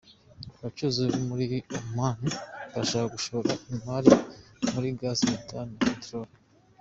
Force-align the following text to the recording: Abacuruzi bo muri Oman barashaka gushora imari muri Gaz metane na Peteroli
Abacuruzi 0.59 1.01
bo 1.11 1.19
muri 1.29 1.45
Oman 1.77 2.19
barashaka 2.71 3.13
gushora 3.15 3.51
imari 3.73 4.11
muri 4.73 4.87
Gaz 4.99 5.19
metane 5.31 5.73
na 5.77 5.83
Peteroli 5.89 6.33